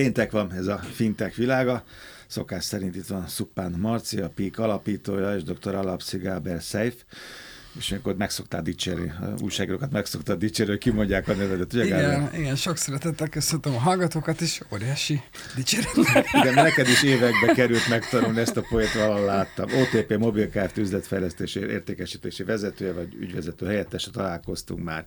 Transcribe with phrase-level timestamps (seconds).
[0.00, 1.84] Péntek van, ez a fintech világa.
[2.26, 5.74] Szokás szerint itt van Szupán Marci, a PIK alapítója, és dr.
[5.74, 6.62] Alapszi Gáber
[7.78, 12.30] és akkor meg szoktál dicsérni, újságírókat meg szoktál dicsérni, hogy kimondják a nevedet, ugye Igen,
[12.34, 15.20] igen, sok szeretettel köszöntöm a hallgatókat is, óriási
[15.56, 15.96] dicséret.
[16.32, 19.68] Igen, neked is évekbe került megtanulni, ezt a poét valahol láttam.
[19.70, 20.76] OTP Mobil Kft.
[20.76, 25.04] üzletfejlesztési értékesítési vezetője, vagy ügyvezető helyettese találkoztunk már.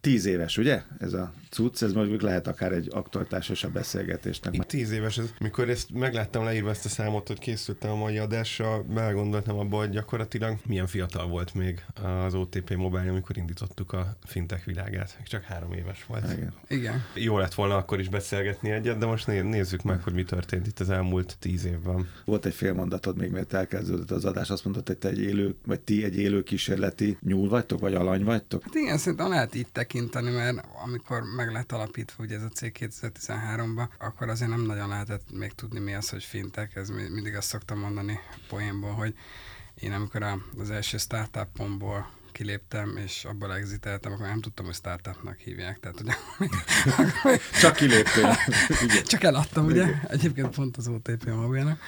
[0.00, 0.82] Tíz éves, ugye?
[0.98, 4.54] Ez a cucc, ez mondjuk lehet akár egy aktualitásos a beszélgetésnek.
[4.54, 8.18] Itt tíz éves, ez, mikor ezt megláttam leírva ezt a számot, hogy készültem a mai
[8.18, 14.16] adásra, belegondoltam abba, hogy gyakorlatilag milyen fiatal volt még az OTP Mobile, amikor indítottuk a
[14.24, 15.18] fintech világát.
[15.24, 16.32] Csak három éves volt.
[16.32, 16.54] Igen.
[16.68, 17.04] Igen.
[17.14, 20.80] Jó lett volna akkor is beszélgetni egyet, de most nézzük meg, hogy mi történt itt
[20.80, 22.08] az elmúlt tíz évben.
[22.24, 25.56] Volt egy fél mondatod még, mert elkezdődött az adás, azt mondtad, hogy te egy élő,
[25.66, 28.62] vagy ti egy élő kísérleti nyúl vagytok, vagy alany vagytok?
[28.62, 32.76] Hát igen, szerintem lehet így tekinteni, mert amikor meg lett alapítva ugye ez a cég
[32.80, 36.76] 2013-ban, akkor azért nem nagyon lehetett még tudni mi az, hogy fintek.
[36.76, 39.14] Ez mindig azt szoktam mondani poénból, hogy
[39.82, 40.22] én amikor
[40.58, 45.80] az első startupomból kiléptem, és abból exiteltem, akkor nem tudtam, hogy startupnak hívják.
[45.80, 46.14] Tehát, ugye,
[47.60, 48.36] Csak kiléptél.
[49.04, 49.86] Csak eladtam, ugye?
[50.08, 51.80] Egyébként pont az OTP mobilnak.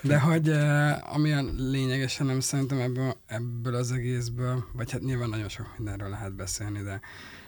[0.00, 5.48] De hogy eh, amilyen lényegesen nem szerintem ebből, ebből az egészből, vagy hát nyilván nagyon
[5.48, 7.00] sok mindenről lehet beszélni, de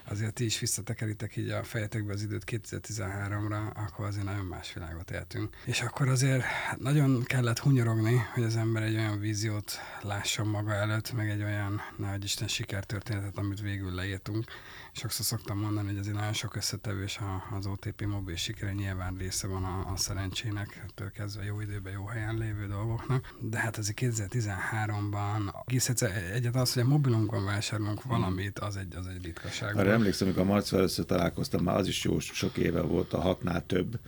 [0.09, 5.11] azért ti is visszatekeritek így a fejetekbe az időt 2013-ra, akkor azért nagyon más világot
[5.11, 5.55] éltünk.
[5.65, 10.73] És akkor azért hát nagyon kellett hunyorogni, hogy az ember egy olyan víziót lásson maga
[10.73, 14.45] előtt, meg egy olyan, nehogy Isten sikertörténetet, amit végül leírtunk.
[14.91, 17.19] Sokszor szoktam mondani, hogy azért nagyon sok összetevős
[17.57, 22.37] az OTP mobil sikere, nyilván része van a, a szerencsének, kezdve jó időben, jó helyen
[22.37, 23.35] lévő dolgoknak.
[23.39, 25.89] De hát azért 2013-ban egész
[26.33, 29.75] egyet az, hogy a mobilunkon vásárolunk valamit, az egy, az egy ritkaság.
[29.93, 33.65] Emlékszem, amikor a Marcval először találkoztam, már az is jó sok éve volt, a hatnál
[33.65, 33.99] több,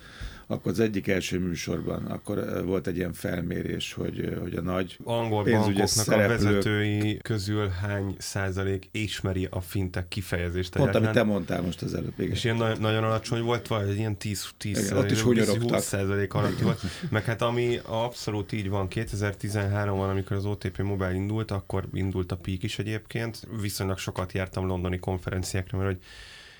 [0.48, 5.44] akkor az egyik első műsorban, akkor volt egy ilyen felmérés, hogy, hogy a nagy angol
[5.44, 6.40] bankoknak szereplők...
[6.40, 10.76] a vezetői közül hány százalék ismeri a fintek kifejezést.
[10.76, 12.14] Pont, amit te mondtál most az előbb.
[12.20, 12.32] Igen.
[12.32, 16.34] És ilyen na- nagyon alacsony volt, vagy ilyen 10, 10 igen, ott is 20 százalék
[16.34, 16.82] alatt volt.
[17.10, 22.36] Meg hát ami abszolút így van, 2013-ban, amikor az OTP Mobile indult, akkor indult a
[22.36, 23.48] Peak is egyébként.
[23.62, 26.02] Viszonylag sokat jártam londoni konferenciákra, mert hogy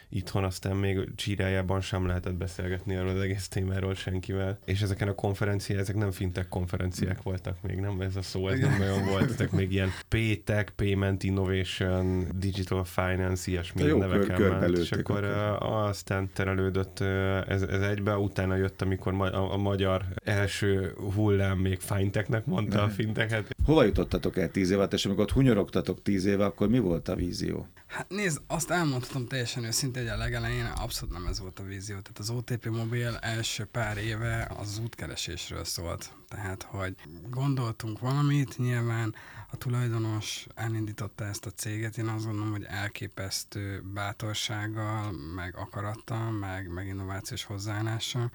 [0.10, 4.60] itthon aztán még csírájában sem lehetett beszélgetni erről az egész témáról senkivel.
[4.66, 8.60] És ezeken a konferenciák, ezek nem fintek konferenciák voltak még, nem ez a szó, ez
[8.60, 14.60] nem olyan volt, ezek még ilyen P-Tech, Payment Innovation, Digital Finance, ilyesmi jó, neveken kör,
[14.60, 14.78] ment.
[14.78, 17.00] És akkor uh, aztán terelődött
[17.48, 22.84] ez, ez egybe, utána jött, amikor ma, a, a magyar első hullám még fintechnek mondta
[22.84, 23.55] a finteket.
[23.66, 27.16] Hova jutottatok el tíz évet, és amikor ott hunyorogtatok tíz éve, akkor mi volt a
[27.16, 27.68] vízió?
[27.88, 32.00] Hát nézd, azt elmondhatom teljesen őszintén, hogy a legelején abszolút nem ez volt a vízió.
[32.00, 36.14] Tehát az OTP mobil első pár éve az útkeresésről szólt.
[36.28, 36.96] Tehát, hogy
[37.30, 39.16] gondoltunk valamit, nyilván
[39.52, 46.74] a tulajdonos elindította ezt a céget, én azt gondolom, hogy elképesztő bátorsággal, meg akarattal, meg,
[46.74, 48.32] meg innovációs hozzáállással,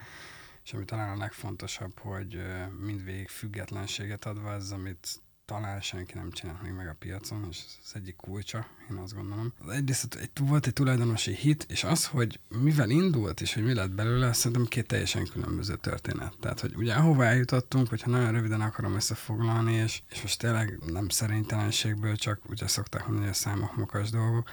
[0.64, 2.38] és ami talán a legfontosabb, hogy
[2.80, 7.78] mindvégig függetlenséget adva, ez amit talán senki nem csinált még meg a piacon, és ez
[7.84, 9.52] az egyik kulcsa, én azt gondolom.
[9.68, 13.90] Egyrészt egy, volt egy tulajdonosi hit, és az, hogy mivel indult, és hogy mi lett
[13.90, 16.34] belőle, szerintem két teljesen különböző történet.
[16.40, 21.08] Tehát, hogy ugye ahova eljutottunk, hogyha nagyon röviden akarom összefoglalni, és, és most tényleg nem
[21.08, 24.50] szerénytelenségből, csak ugye szokták mondani, hogy a számok mokas dolgok,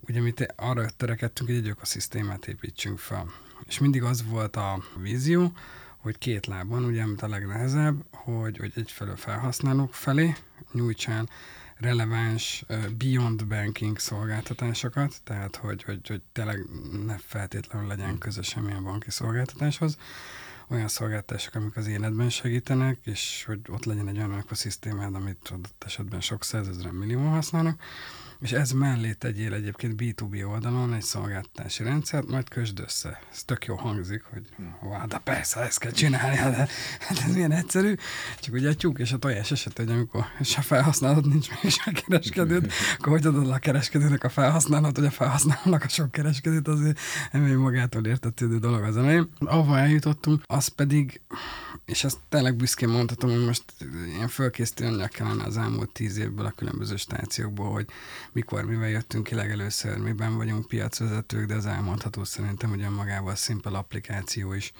[0.00, 3.26] ugye mi arra törekedtünk, hogy egy ökoszisztémát építsünk fel.
[3.66, 5.52] És mindig az volt a vízió,
[5.96, 10.34] hogy két lábon, ugye, amit a legnehezebb, hogy, hogy egyfelől felhasználók felé
[10.72, 11.28] nyújtsán
[11.76, 12.64] releváns
[12.96, 16.66] beyond banking szolgáltatásokat, tehát hogy, hogy, hogy tényleg
[17.06, 19.98] ne feltétlenül legyen közös semmilyen banki szolgáltatáshoz,
[20.68, 25.84] olyan szolgáltatások, amik az életben segítenek, és hogy ott legyen egy olyan ökoszisztémád, amit adott
[25.86, 27.82] esetben sok százezren millió használnak,
[28.40, 33.20] és ez mellé tegyél egyébként B2B oldalon egy szolgáltatási rendszert, majd kösd össze.
[33.32, 34.48] Ez tök jó hangzik, hogy
[34.82, 36.68] vá, de persze, ezt kell csinálni, de
[37.00, 37.94] hát ez milyen egyszerű.
[38.40, 41.92] Csak ugye a tyúk és a tojás eset, hogy amikor se felhasználod, nincs még se
[41.92, 46.98] kereskedőd, akkor hogy adod a kereskedőnek a felhasználót, hogy a felhasználónak a sok kereskedőt, azért
[47.32, 49.28] nem magától értetődő dolog az elején.
[49.38, 51.20] Ahova eljutottunk, az pedig
[51.88, 53.64] és ezt tényleg büszkén mondhatom, hogy most
[54.06, 57.86] ilyen fölkészítőnek kellene az elmúlt tíz évből a különböző stációkból, hogy
[58.32, 63.34] mikor, mivel jöttünk ki legelőször, miben vagyunk piacvezetők, de az elmondható szerintem, hogy magával a
[63.34, 64.72] Simple applikáció is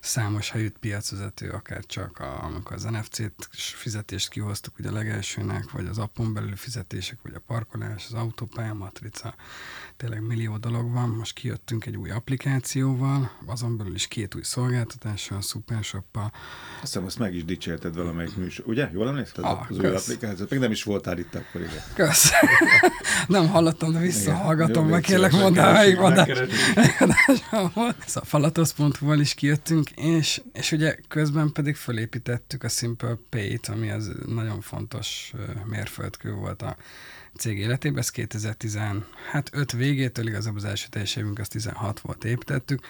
[0.00, 5.86] számos helyütt piacvezető, akár csak a, amikor az NFC-t fizetést kihoztuk ugye a legelsőnek, vagy
[5.86, 9.34] az appon belül fizetések, vagy a parkolás, az autópálya matrica,
[10.00, 11.08] tényleg millió dolog van.
[11.08, 16.18] Most kijöttünk egy új applikációval, azon belül is két új szolgáltatással, Supershop-a.
[16.18, 16.32] Azt
[16.80, 18.64] hiszem, azt meg is dicsérted valamelyik műsor.
[18.68, 18.90] Ugye?
[18.92, 19.44] Jól emlékszel?
[19.44, 19.78] Ah, az kösz.
[19.78, 20.50] új applikációt?
[20.50, 21.82] Még nem is voltál itt akkor, igen.
[21.94, 22.30] Kösz.
[23.26, 25.96] nem hallottam, de visszahallgatom, meg kérlek mondani, melyik
[28.06, 34.10] Szóval falatosz.hu-val is kijöttünk, és, és ugye közben pedig felépítettük a Simple Pay-t, ami az
[34.26, 35.32] nagyon fontos
[35.64, 36.76] mérföldkő volt a
[37.34, 42.86] cég életében, ez 2015 hát végétől igazából az első teljes évünk, az 16 volt építettük,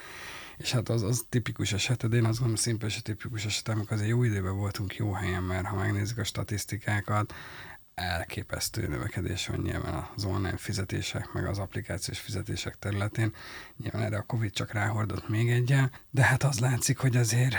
[0.56, 4.10] és hát az, az tipikus eset, de én azt gondolom, szimple tipikus eset, amikor azért
[4.10, 7.34] jó időben voltunk jó helyen, mert ha megnézzük a statisztikákat,
[7.94, 13.34] elképesztő növekedés van nyilván az online fizetések, meg az applikációs fizetések területén.
[13.76, 17.54] Nyilván erre a Covid csak ráhordott még egyel, de hát az látszik, hogy azért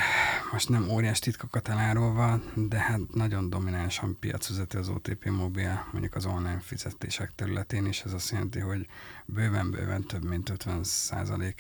[0.52, 6.26] most nem óriás titkokat elárulva, de hát nagyon dominánsan piacvezető az OTP mobil, mondjuk az
[6.26, 8.02] online fizetések területén is.
[8.02, 8.88] Ez azt jelenti, hogy
[9.26, 10.82] bőven-bőven több mint 50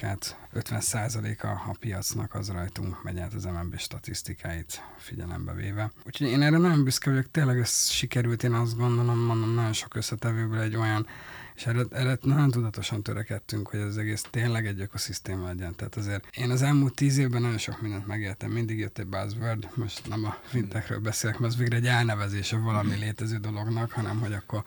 [0.01, 5.91] át 50 százaléka a piacnak az rajtunk megy át az MNB statisztikáit figyelembe véve.
[6.05, 9.95] Úgyhogy én erre nagyon büszke vagyok, tényleg ez sikerült, én azt gondolom, mondom, nagyon sok
[9.95, 11.07] összetevőből egy olyan
[11.55, 15.75] és erre, erre nagyon tudatosan törekedtünk, hogy az egész tényleg egy ökoszisztéma legyen.
[15.75, 19.69] Tehát azért én az elmúlt tíz évben nagyon sok mindent megértem, mindig jött egy buzzword,
[19.75, 24.33] most nem a fintekről beszélek, mert az végre egy elnevezése valami létező dolognak, hanem hogy
[24.33, 24.63] akkor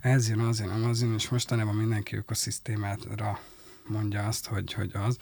[0.00, 3.40] ez jön, az jön, az jön, és mostanában mindenki ökoszisztémára
[3.88, 5.16] mondja azt, hogy, hogy az,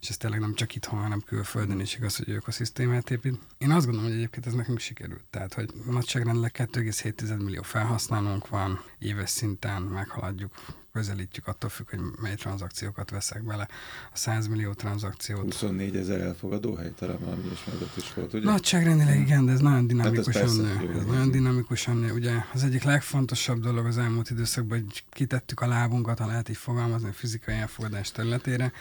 [0.00, 3.38] és ez tényleg nem csak itthon, hanem külföldön is igaz, hogy ökoszisztémát épít.
[3.58, 5.24] Én azt gondolom, hogy egyébként ez nekünk sikerült.
[5.30, 10.52] Tehát, hogy nagyságrendileg 2,7 millió felhasználónk van, éves szinten meghaladjuk
[10.96, 13.68] közelítjük, attól függ, hogy mely tranzakciókat veszek bele.
[14.12, 15.44] A 100 millió tranzakciót.
[15.44, 17.64] 24 ezer elfogadó hely, talán valami is
[17.96, 18.44] is volt, ugye?
[18.44, 20.98] Nagyságrendileg igen, de ez nagyon dinamikusan hát ez nő.
[20.98, 22.12] Ez nagyon dinamikusan nő.
[22.12, 26.56] Ugye az egyik legfontosabb dolog az elmúlt időszakban, hogy kitettük a lábunkat, ha lehet így
[26.56, 28.72] fogalmazni, a fizikai elfogadás területére,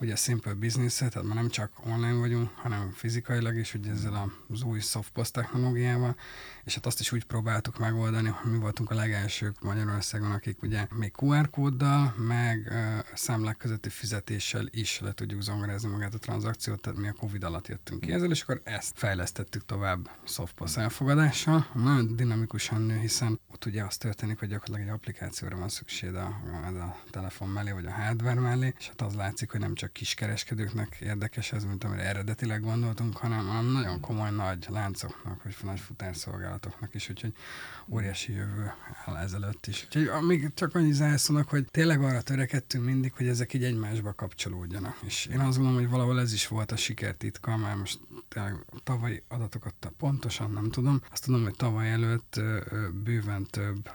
[0.00, 4.62] ugye Simple business tehát már nem csak online vagyunk, hanem fizikailag is, ugye ezzel az
[4.62, 6.16] új softpost technológiával,
[6.64, 10.86] és hát azt is úgy próbáltuk megoldani, hogy mi voltunk a legelsők Magyarországon, akik ugye
[10.94, 12.76] még QR kóddal, meg uh,
[13.14, 17.68] számlák közötti fizetéssel is le tudjuk zongorázni magát a tranzakciót, tehát mi a Covid alatt
[17.68, 21.66] jöttünk ki ezzel, és akkor ezt fejlesztettük tovább softpost elfogadással.
[21.74, 26.40] Nagyon dinamikusan nő, hiszen ott ugye az történik, hogy gyakorlatilag egy applikációra van szükség a,
[26.64, 29.83] a, a telefon mellé, vagy a hardware mellé, és hát az látszik, hogy nem csak
[29.92, 35.80] kiskereskedőknek érdekes ez, mint amire eredetileg gondoltunk, hanem, hanem nagyon komoly nagy láncoknak, vagy nagy
[35.80, 37.32] futárszolgálatoknak is, úgyhogy
[37.88, 38.72] óriási jövő
[39.04, 39.84] áll ezelőtt is.
[39.84, 44.96] Úgyhogy amíg csak annyi zászlónak, hogy tényleg arra törekedtünk mindig, hogy ezek így egymásba kapcsolódjanak.
[45.04, 49.22] És én azt gondolom, hogy valahol ez is volt a sikertitka, mert most tényleg tavalyi
[49.28, 51.00] adatokat pontosan nem tudom.
[51.10, 52.40] Azt tudom, hogy tavaly előtt
[53.04, 53.90] bőven több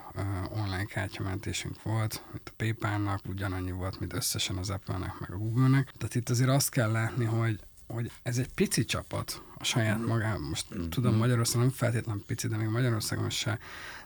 [0.50, 5.79] online kártyamentésünk volt, mint a PayPal-nak, ugyanannyi volt, mint összesen az Apple-nek, meg a Google-nek.
[5.98, 7.60] Tehát itt azért azt kell látni, hogy
[7.94, 10.90] hogy ez egy pici csapat a saját magán, most mm-hmm.
[10.90, 13.60] tudom Magyarországon nem feltétlenül pici, de még Magyarországon se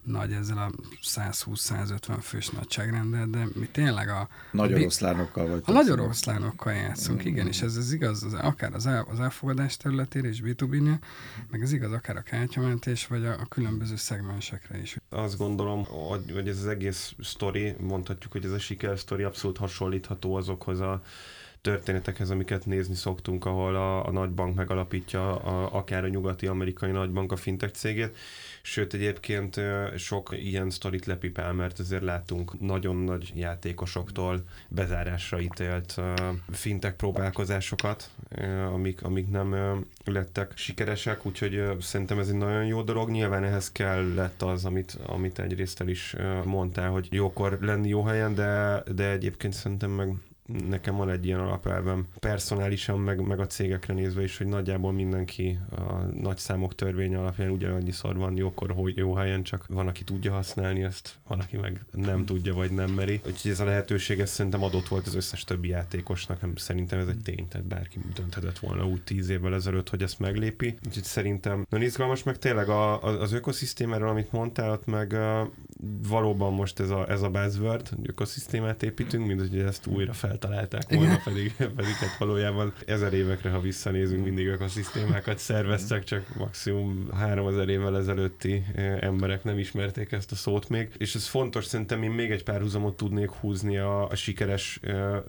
[0.04, 0.72] nagy ezzel a
[1.02, 4.28] 120-150 fős nagyságrendel, de mi tényleg a...
[4.52, 5.62] Nagy oroszlánokkal vagy.
[5.66, 7.28] A nagy oroszlánokkal játszunk, mm-hmm.
[7.28, 11.00] igen, és ez, ez igaz az, akár az, el, az elfogadás területére és b 2
[11.50, 14.98] meg ez igaz akár a kártyamentés, vagy a, a különböző szegmensekre is.
[15.10, 19.58] Azt gondolom, hogy, hogy ez az egész sztori, mondhatjuk, hogy ez a siker sztori abszolút
[19.58, 21.02] hasonlítható azokhoz a
[21.64, 27.32] történetekhez, amiket nézni szoktunk, ahol a, a nagybank megalapítja a, akár a nyugati amerikai nagybank
[27.32, 28.18] a fintech cégét,
[28.62, 29.62] sőt egyébként
[29.98, 36.02] sok ilyen sztorit lepipál, mert azért látunk nagyon nagy játékosoktól bezárásra ítélt
[36.52, 38.10] fintech próbálkozásokat,
[38.74, 39.56] amik, amik nem
[40.06, 43.10] lettek sikeresek, úgyhogy szerintem ez egy nagyon jó dolog.
[43.10, 48.36] Nyilván ehhez kellett az, amit, amit egyrészt el is mondtál, hogy jókor lenni jó helyen,
[48.36, 50.14] de, de egyébként szerintem meg
[50.46, 55.60] nekem van egy ilyen alapelvem personálisan, meg, meg a cégekre nézve is, hogy nagyjából mindenki
[55.72, 60.32] a nagy számok törvény alapján ugyanannyiszor van jókor, hogy jó helyen, csak van, aki tudja
[60.32, 63.22] használni ezt, van, aki meg nem tudja, vagy nem meri.
[63.26, 67.22] Úgyhogy ez a lehetőség ez szerintem adott volt az összes többi játékosnak, szerintem ez egy
[67.24, 70.78] tény, tehát bárki dönthetett volna úgy tíz évvel ezelőtt, hogy ezt meglépi.
[70.86, 75.18] Úgyhogy szerintem nagyon izgalmas, meg tényleg a, az ökoszisztémáról, amit mondtál, ott meg
[76.08, 80.94] valóban most ez a, ez a buzzword, hogy ökoszisztémát építünk, mint hogy ezt újra feltalálták
[80.94, 87.48] volna, pedig, pedig hát valójában ezer évekre, ha visszanézünk, mindig ökoszisztémákat szerveztek, csak maximum három
[87.48, 88.66] ezer évvel ezelőtti
[89.00, 90.90] emberek nem ismerték ezt a szót még.
[90.98, 94.80] És ez fontos, szerintem én még egy párhuzamot tudnék húzni a, a sikeres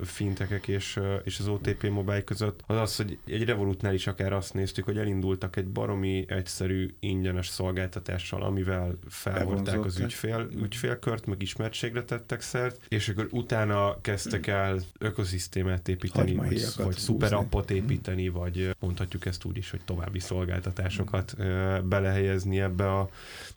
[0.02, 4.54] fintekek és, és az OTP mobile között, az az, hogy egy Revolutnál is akár azt
[4.54, 12.04] néztük, hogy elindultak egy baromi egyszerű ingyenes szolgáltatással, amivel felhordták az ügyfél, ügyfélkört, meg ismertségre
[12.04, 17.74] tettek szert, és akkor utána kezdtek el ökoszisztémát építeni, vagy, vagy szuperappot mhm.
[17.74, 21.36] építeni, vagy mondhatjuk ezt úgy is, hogy további szolgáltatásokat
[21.84, 23.08] belehelyezni ebbe a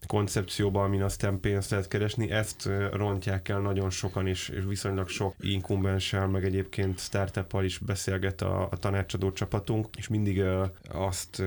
[0.07, 2.31] koncepcióba, amin aztán pénzt lehet keresni.
[2.31, 8.41] Ezt rontják el nagyon sokan, és, és viszonylag sok inkumbenssel, meg egyébként startup is beszélget
[8.41, 10.43] a, a tanácsadó csapatunk, és mindig
[10.89, 11.43] azt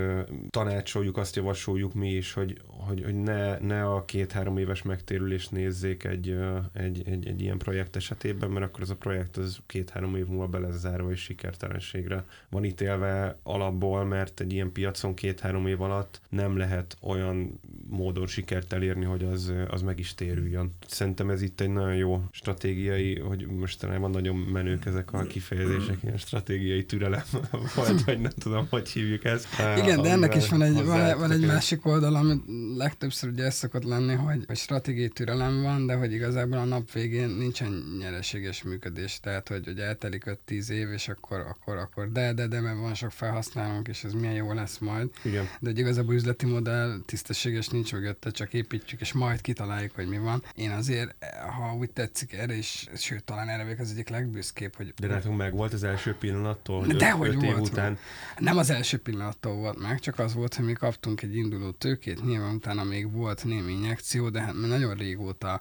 [0.50, 6.04] tanácsoljuk, azt javasoljuk mi is, hogy, hogy, hogy ne, ne a két-három éves megtérülést nézzék
[6.04, 6.36] egy,
[6.72, 10.46] egy, egy, egy ilyen projekt esetében, mert akkor ez a projekt az két-három év múlva
[10.46, 16.20] be lesz zárva és sikertelenségre van ítélve alapból, mert egy ilyen piacon két-három év alatt
[16.28, 20.74] nem lehet olyan módon sikert elérni, hogy az, az meg is térüljön.
[20.86, 26.16] Szerintem ez itt egy nagyon jó stratégiai, hogy mostanában nagyon menők ezek a kifejezések, ilyen
[26.16, 27.22] stratégiai türelem,
[27.76, 29.48] vagy, vagy nem tudom, hogy hívjuk ezt.
[29.76, 32.34] Igen, de ennek is van egy, van, van egy másik oldal, ami
[32.76, 36.92] legtöbbször ugye ez szokott lenni, hogy, hogy stratégiai türelem van, de hogy igazából a nap
[36.92, 42.32] végén nincsen nyereséges működés, tehát hogy, hogy eltelik 5-10 év, és akkor, akkor, akkor de,
[42.32, 45.10] de, de, mert van sok felhasználónk, és ez milyen jó lesz majd.
[45.22, 45.44] Igen.
[45.60, 50.18] De hogy igazából üzleti modell tisztességes nincs mögötte, csak építjük, és majd kitaláljuk, hogy mi
[50.18, 50.42] van.
[50.54, 51.24] Én azért,
[51.58, 54.94] ha úgy tetszik erre is, sőt, talán erre vagyok az egyik legbüszkébb, hogy...
[55.00, 57.98] De nekünk meg volt az első pillanattól, hogy de hogy öt volt év után...
[58.38, 62.24] Nem az első pillanattól volt meg, csak az volt, hogy mi kaptunk egy induló tőkét,
[62.24, 65.60] nyilván utána még volt némi injekció, de hát mi nagyon régóta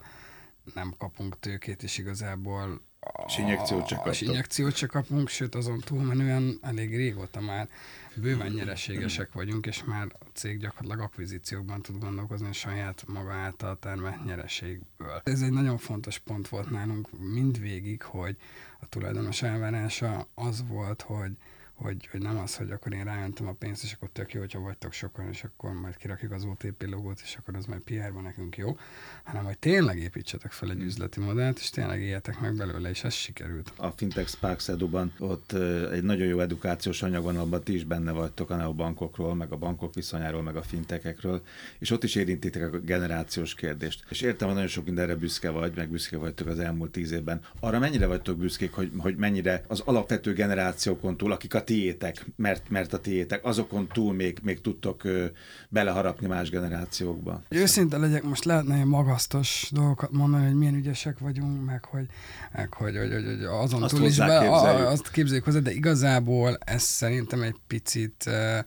[0.74, 2.80] nem kapunk tőkét, és igazából
[3.26, 4.20] és injekciót csak kapunk.
[4.20, 7.68] injekciót csak kapunk, sőt azon túlmenően elég régóta már
[8.16, 13.78] bőven nyereségesek vagyunk, és már a cég gyakorlatilag akvizíciókban tud gondolkozni a saját maga által
[13.78, 15.20] termelt nyereségből.
[15.24, 18.36] Ez egy nagyon fontos pont volt nálunk mindvégig, hogy
[18.80, 21.32] a tulajdonos elvárása az volt, hogy
[21.82, 24.60] hogy, hogy nem az, hogy akkor én rájöntem a pénzt, és akkor tök jó, hogyha
[24.60, 28.56] vagytok sokan, és akkor majd kirakjuk az OTP logót, és akkor az majd PR-ban nekünk
[28.56, 28.76] jó,
[29.24, 33.14] hanem hogy tényleg építsetek fel egy üzleti modellt, és tényleg éljetek meg belőle, és ez
[33.14, 33.72] sikerült.
[33.76, 35.52] A Fintech Sparks Edu-ban ott
[35.92, 39.56] egy nagyon jó edukációs anyag van, abban ti is benne vagytok, a bankokról, meg a
[39.56, 41.42] bankok viszonyáról, meg a fintekekről,
[41.78, 44.04] és ott is érintitek a generációs kérdést.
[44.08, 47.40] És értem, hogy nagyon sok mindenre büszke vagy, meg büszke vagytok az elmúlt tíz évben.
[47.60, 52.68] Arra mennyire vagytok büszkék, hogy, hogy mennyire az alapvető generációkon túl, akik a tiétek, mert,
[52.68, 55.26] mert a tiétek, azokon túl még, még tudtok ö,
[55.68, 57.42] beleharapni más generációkba.
[57.48, 62.06] Őszinte legyek, most lehetne ilyen magasztos dolgokat mondani, hogy milyen ügyesek vagyunk, meg hogy,
[62.52, 65.72] meg hogy, hogy, hogy, hogy azon azt túl is be, a, azt képzeljük hozzá, de
[65.72, 68.58] igazából ez szerintem egy picit, uh,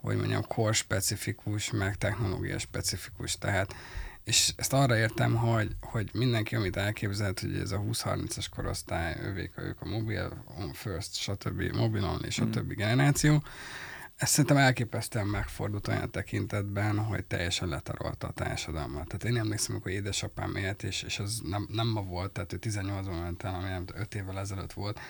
[0.00, 3.74] hogy mondjam, korspecifikus, meg technológia specifikus, tehát
[4.30, 9.52] és ezt arra értem, hogy, hogy mindenki, amit elképzelt, hogy ez a 20-30-as korosztály, ővék,
[9.58, 11.62] ők a mobil first, stb.
[11.62, 12.50] mobilon és a mm.
[12.50, 13.42] többi generáció,
[14.16, 19.06] ez szerintem elképesztően megfordult olyan tekintetben, hogy teljesen letarolta a társadalmat.
[19.06, 22.58] Tehát én emlékszem, amikor édesapám élt, és, és az nem, nem ma volt, tehát ő
[22.60, 25.00] 18-ban ment el, ami nem 5 évvel ezelőtt volt,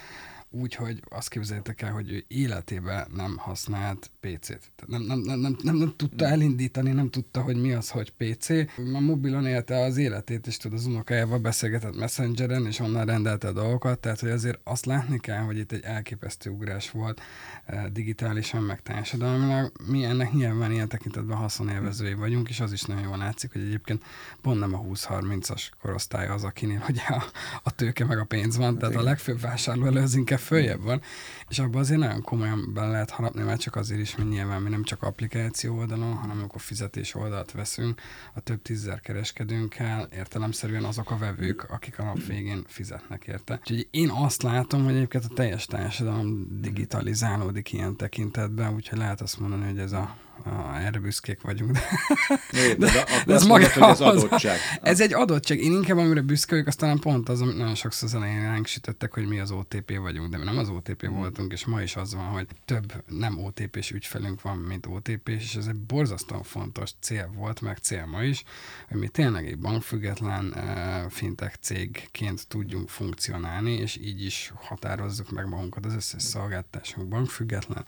[0.50, 4.72] úgy, hogy azt képzeljétek el, hogy ő életében nem használt PC-t.
[4.86, 8.48] Nem, nem, nem, nem, nem, nem tudta elindítani, nem tudta, hogy mi az, hogy PC.
[8.94, 13.52] A mobilon élte az életét, és tud az unokájával beszélgetett Messengeren, és onnan rendelte a
[13.52, 17.20] dolgokat, tehát hogy azért azt látni kell, hogy itt egy elképesztő ugrás volt
[17.64, 19.72] eh, digitálisan, meg társadalmilag.
[19.86, 24.04] Mi ennek nyilván ilyen tekintetben haszonélvezői vagyunk, és az is nagyon jól látszik, hogy egyébként
[24.40, 27.24] pont nem a 20-30-as korosztály az, akinél hogy a,
[27.62, 31.00] a tőke meg a pénz van, tehát a legfőbb vásárló az inkább följebb van,
[31.48, 34.68] és abban azért nagyon komolyan bele lehet harapni, mert csak azért is, mert nyilván mi
[34.68, 38.00] nem csak applikáció oldalon, hanem amikor fizetés oldalt veszünk,
[38.34, 43.58] a több tízzer kereskedőnkkel értelemszerűen azok a vevők, akik a nap végén fizetnek érte.
[43.60, 49.40] Úgyhogy én azt látom, hogy egyébként a teljes társadalom digitalizálódik ilyen tekintetben, úgyhogy lehet azt
[49.40, 51.78] mondani, hogy ez a Ah, erre büszkék vagyunk.
[52.50, 54.58] De, de, de, de, ez maga hogy ez adottság.
[54.82, 55.58] Ez egy adottság.
[55.60, 59.14] Én inkább amire büszke vagyok, aztán pont az, amit nagyon sokszor az elején ránk sütöttek,
[59.14, 61.16] hogy mi az OTP vagyunk, de mi nem az OTP hmm.
[61.16, 65.54] voltunk, és ma is az van, hogy több nem OTP-s ügyfelünk van, mint otp és
[65.54, 68.44] ez egy borzasztóan fontos cél volt, meg cél ma is,
[68.88, 75.48] hogy mi tényleg egy bankfüggetlen uh, fintech cégként tudjunk funkcionálni, és így is határozzuk meg
[75.48, 77.84] magunkat az összes szolgáltatásunk bankfüggetlen,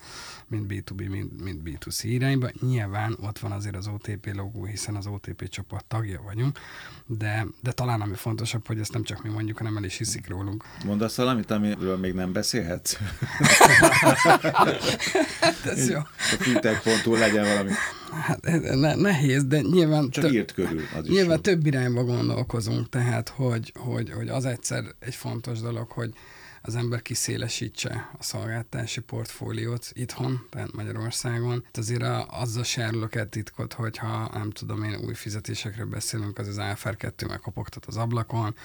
[0.47, 2.67] mint B2B, mint, mint B2C irányba, irányba.
[2.67, 6.59] Nyilván ott van azért az OTP logó, hiszen az OTP csoport tagja vagyunk,
[7.05, 10.27] de, de talán ami fontosabb, hogy ezt nem csak mi mondjuk, hanem el is hiszik
[10.27, 10.63] rólunk.
[10.85, 12.97] Mondasz valamit, amiről még nem beszélhetsz?
[15.41, 15.97] hát ez jó.
[15.97, 17.71] A fintech.hu legyen valami.
[18.21, 18.41] Hát
[18.75, 20.09] ne, nehéz, de nyilván...
[20.09, 24.45] Csak több, írt körül, az Nyilván is több irányba gondolkozunk, tehát hogy, hogy, hogy az
[24.45, 26.13] egyszer egy fontos dolog, hogy
[26.65, 31.61] az ember kiszélesítse a szolgáltási portfóliót itthon, tehát Magyarországon.
[31.65, 36.57] Hát azért azzal sárulok el titkot, hogyha nem tudom én új fizetésekről beszélünk, az az
[36.57, 38.55] AFR 2 megkopogtat az ablakon,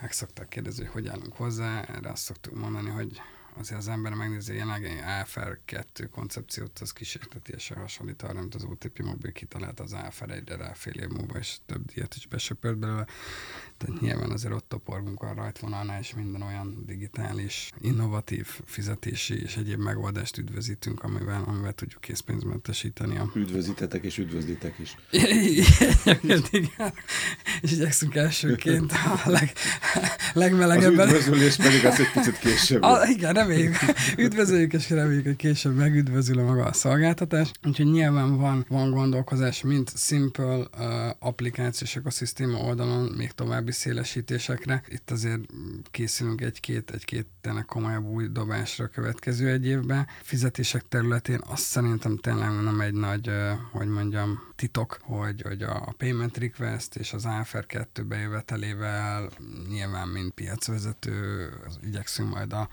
[0.00, 3.20] meg szokták kérdezni, hogy hogy állunk hozzá, erre azt szoktuk mondani, hogy
[3.58, 8.64] azért az ember megnézi a jelenlegi AFR 2 koncepciót, az kísértetésen hasonlít arra, amit az
[8.64, 12.78] OTP mobil kitalált az AFR egyre rá fél év múlva, és több díjat is besöpört
[12.78, 13.06] belőle.
[13.76, 19.80] Tehát nyilván azért ott toporgunk a rajtvonalnál, és minden olyan digitális, innovatív fizetési és egyéb
[19.80, 23.16] megoldást üdvözítünk, amivel, amivel tudjuk készpénzmentesíteni.
[23.16, 23.30] A...
[23.34, 24.96] Üdvözítetek és üdvözlitek is.
[26.50, 26.92] igen.
[27.60, 28.92] És igyekszünk elsőként
[29.24, 29.52] a leg,
[30.32, 31.08] legmelegebben.
[31.08, 32.82] Az üdvözülés pedig az egy picit később.
[32.82, 33.76] A, igen, reméljük.
[34.16, 37.50] Üdvözöljük, és reméljük, hogy később megüdvözül a maga a szolgáltatás.
[37.64, 40.66] Úgyhogy nyilván van, van gondolkozás, mint Simple uh,
[41.18, 44.82] applikációs ökoszisztéma oldalon, még tovább további szélesítésekre.
[44.88, 45.40] Itt azért
[45.90, 50.06] készülünk egy-két, egy-két tényleg komolyabb új dobásra a következő egy évben.
[50.22, 53.30] Fizetések területén azt szerintem tényleg nem egy nagy,
[53.72, 59.30] hogy mondjam, titok, hogy, hogy a payment request és az AFR 2 bejövetelével
[59.68, 61.48] nyilván, mint piacvezető,
[61.82, 62.68] igyekszünk majd a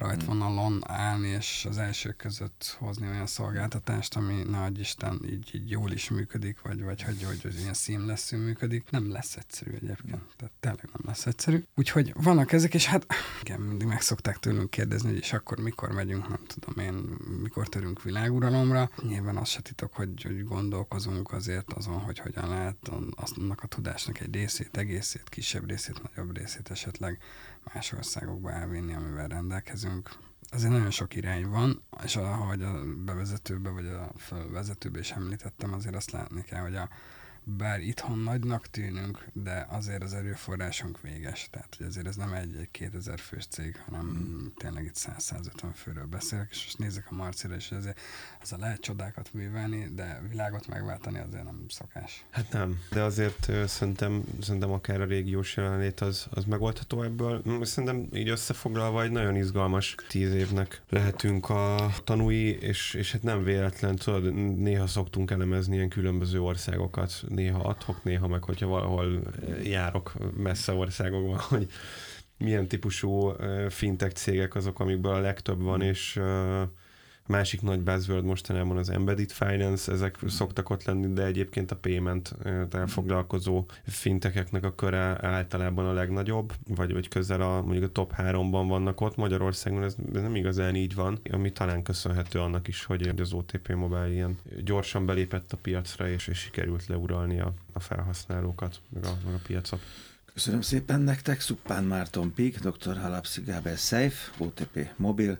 [0.00, 5.90] rajtvonalon állni, és az elsők között hozni olyan szolgáltatást, ami nagy Isten így, így jól
[5.90, 8.90] is működik, vagy, vagy hogy, hogy, hogy ilyen seamless működik.
[8.90, 11.64] Nem lesz egyszerű egyébként, tehát tényleg nem lesz egyszerű.
[11.74, 13.06] Úgyhogy vannak ezek, és hát
[13.42, 16.94] igen, mindig meg szokták tőlünk kérdezni, hogy és akkor mikor megyünk, nem tudom én,
[17.42, 18.90] mikor törünk világuralomra.
[19.02, 24.20] Nyilván azt se titok, hogy, hogy gondolkozunk azért azon, hogy hogyan lehet annak a tudásnak
[24.20, 27.18] egy részét, egészét, kisebb részét, nagyobb részét esetleg
[27.74, 29.89] más országokba elvinni, amivel rendelkezünk.
[30.50, 35.94] Azért nagyon sok irány van, és ahogy a bevezetőbe, vagy a felvezetőbe is említettem, azért
[35.94, 36.88] azt látni kell, hogy a
[37.56, 41.48] bár itthon nagynak tűnünk, de azért az erőforrásunk véges.
[41.50, 44.46] Tehát, hogy azért ez nem egy, egy 2000 fős cég, hanem mm.
[44.56, 48.00] tényleg itt 100-150 főről beszélek, és most nézek a Marcira, és azért
[48.40, 52.24] az a lehet csodákat művelni, de világot megváltani azért nem szokás.
[52.30, 57.42] Hát nem, de azért szerintem, szerintem akár a régiós jelenlét az, az megoldható ebből.
[57.62, 63.44] Szerintem így összefoglalva egy nagyon izgalmas tíz évnek lehetünk a tanúi, és, és hát nem
[63.44, 69.20] véletlen, tudod, néha szoktunk elemezni ilyen különböző országokat, néha adhok, néha meg, hogyha valahol
[69.62, 71.66] járok messze országokban, hogy
[72.38, 73.32] milyen típusú
[73.68, 76.20] fintech cégek azok, amikből a legtöbb van, és
[77.30, 80.28] másik nagy buzzword mostanában az embedded finance, ezek mm.
[80.28, 82.34] szoktak ott lenni, de egyébként a payment
[82.86, 88.68] foglalkozó fintekeknek a köre általában a legnagyobb, vagy, vagy közel a mondjuk a top háromban
[88.68, 89.16] vannak ott.
[89.16, 94.12] Magyarországon ez nem igazán így van, ami talán köszönhető annak is, hogy az OTP Mobile
[94.12, 99.34] ilyen gyorsan belépett a piacra, és, és sikerült leuralni a, a felhasználókat, meg a, meg
[99.34, 99.80] a piacot.
[100.32, 102.96] Köszönöm szépen nektek, Szuppán Márton Pík, dr.
[102.96, 105.38] Halapszi Gábel Seif, OTP Mobil,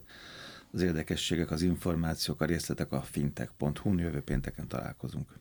[0.72, 5.38] az érdekességek, az információk, a részletek a fintech.hu-n jövő pénteken találkozunk.